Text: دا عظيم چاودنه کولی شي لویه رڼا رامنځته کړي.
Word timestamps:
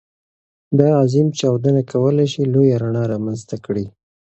دا 0.79 0.87
عظيم 1.01 1.27
چاودنه 1.39 1.81
کولی 1.91 2.25
شي 2.31 2.41
لویه 2.53 2.77
رڼا 2.83 3.03
رامنځته 3.11 3.55
کړي. 3.65 3.85